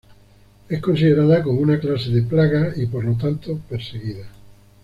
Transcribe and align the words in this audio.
Es 0.67 0.81
considerada 0.81 1.43
como 1.43 1.61
una 1.61 1.79
clase 1.79 2.09
de 2.09 2.23
plaga 2.23 2.73
y, 2.75 2.87
por 2.87 3.03
lo 3.05 3.13
tanto, 3.17 3.59
perseguida. 3.69 4.25